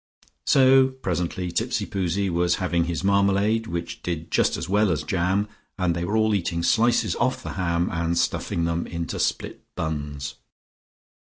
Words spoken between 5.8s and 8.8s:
they were all eating slices off the ham, and stuffing